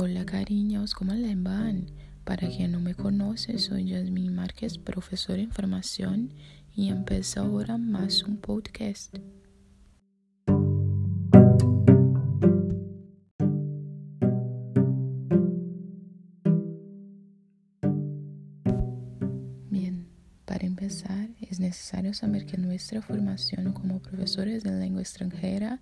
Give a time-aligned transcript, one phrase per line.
[0.00, 1.90] Hola cariños, ¿cómo le van?
[2.22, 6.34] Para quien no me conoce, soy Jasmine Márquez, profesora en formación
[6.72, 9.16] y empieza ahora más un podcast.
[19.68, 20.06] Bien,
[20.44, 25.80] para empezar es necesario saber que nuestra formación como profesores de lengua extranjera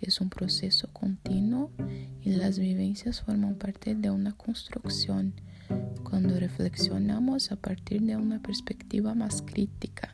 [0.00, 1.70] es un proceso continuo
[2.22, 5.34] y las vivencias forman parte de una construcción
[6.02, 10.10] cuando reflexionamos a partir de una perspectiva más crítica.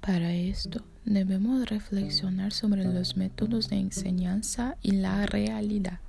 [0.00, 6.00] Para esto debemos reflexionar sobre los métodos de enseñanza y la realidad.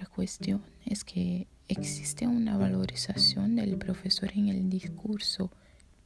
[0.00, 5.50] Otra cuestión es que existe una valorización del profesor en el discurso,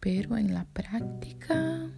[0.01, 1.93] pero en la práctica...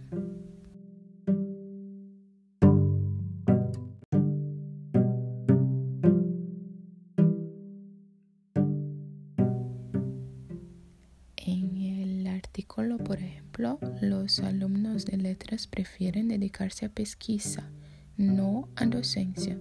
[11.35, 17.71] En el artículo, por ejemplo, los alumnos de letras prefieren dedicarse a pesquisa,
[18.17, 19.57] no a docencia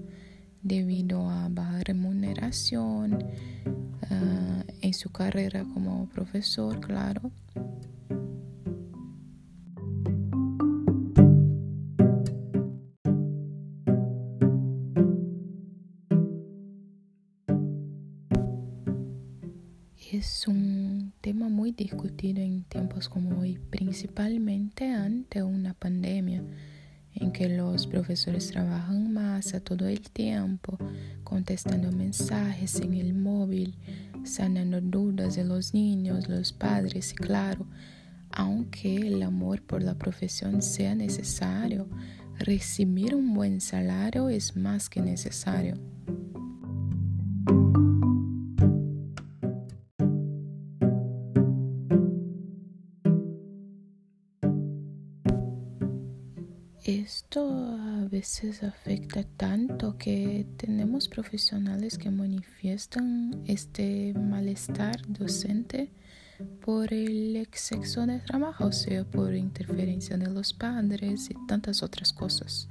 [0.66, 3.22] debido a baja remuneración
[4.10, 7.30] uh, en su carrera como profesor, claro.
[20.12, 26.42] Es un tema muy discutido en tiempos como hoy, principalmente ante una pandemia
[27.16, 30.78] en que los profesores trabajan más a todo el tiempo,
[31.24, 33.76] contestando mensajes en el móvil,
[34.24, 37.66] sanando dudas de los niños, los padres, y claro,
[38.30, 41.88] aunque el amor por la profesión sea necesario,
[42.38, 45.78] recibir un buen salario es más que necesario.
[56.86, 65.90] Esto a veces afecta tanto que tenemos profesionales que manifiestan este malestar docente
[66.60, 72.12] por el exceso de trabajo, o sea, por interferencia de los padres y tantas otras
[72.12, 72.68] cosas.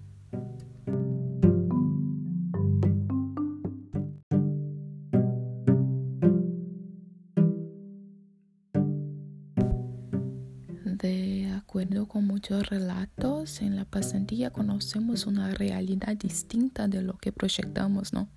[11.05, 17.31] De acuerdo con muchos relatos, en la pasantía conocemos una realidad distinta de lo que
[17.31, 18.27] proyectamos, ¿no?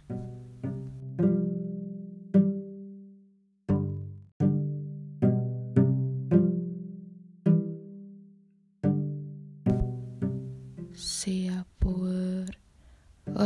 [10.92, 12.58] Sea por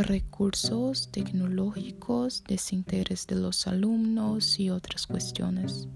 [0.04, 5.86] recursos tecnológicos, desinterés de los alumnos y otras cuestiones.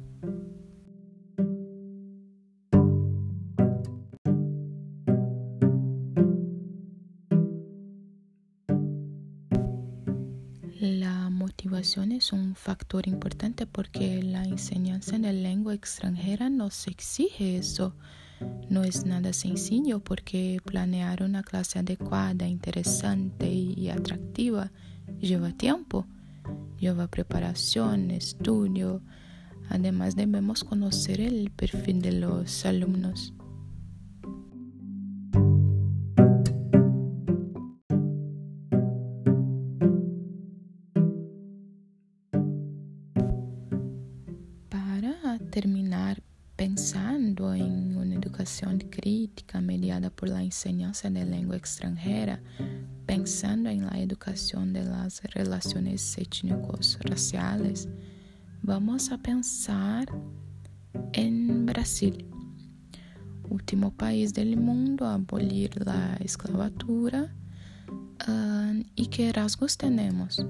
[10.81, 17.95] La motivación es un factor importante porque la enseñanza de lengua extranjera nos exige eso.
[18.69, 24.71] No es nada sencillo porque planear una clase adecuada, interesante y atractiva
[25.19, 26.07] lleva tiempo,
[26.79, 29.01] lleva preparación, estudio.
[29.71, 33.33] Además debemos conocer el perfil de los alumnos.
[45.57, 46.23] Terminar
[46.55, 52.43] pensando en una educación crítica mediada por la enseñanza de lengua extranjera,
[53.07, 57.89] pensando en la educación de las relaciones étnicos raciales,
[58.61, 60.07] vamos a pensar
[61.15, 62.27] en Brasil,
[63.49, 67.35] último país del mundo a abolir la esclavatura
[68.29, 70.45] uh, y qué rasgos tenemos.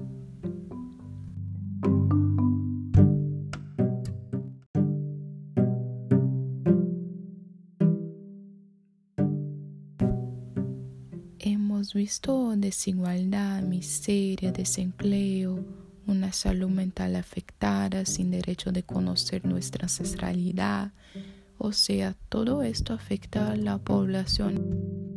[11.93, 15.63] visto desigualdad, miseria, desempleo,
[16.07, 20.91] una salud mental afectada, sin derecho de conocer nuestra ancestralidad.
[21.57, 25.15] O sea, todo esto afecta a la población.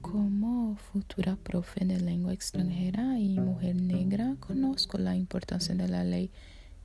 [0.00, 6.30] como futura profe de lengua extranjera y mujer negra, conozco la importancia de la ley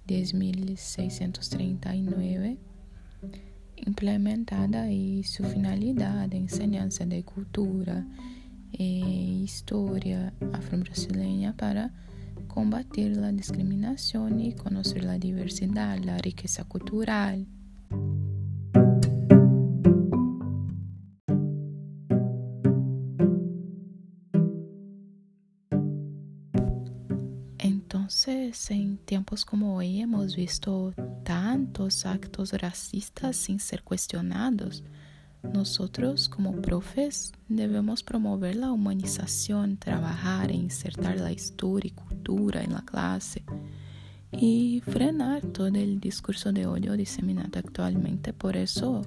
[0.08, 2.58] 10.639
[3.78, 8.06] implementada y su finalidad de enseñanza de cultura
[8.72, 11.92] e historia afro-brasileña para
[12.48, 17.48] combatir la discriminación y conocer la diversidad, la riqueza cultural.
[28.06, 30.94] Entonces, en tiempos como hoy hemos visto
[31.24, 34.84] tantos actos racistas sin ser cuestionados.
[35.42, 42.74] Nosotros como profes debemos promover la humanización, trabajar e insertar la historia y cultura en
[42.74, 43.44] la clase
[44.32, 48.34] y frenar todo el discurso de odio diseminado actualmente.
[48.34, 49.02] Por eso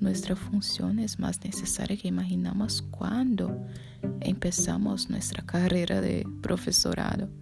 [0.00, 3.66] nuestra función es más necesaria que imaginamos cuando
[4.20, 7.41] empezamos nuestra carrera de profesorado.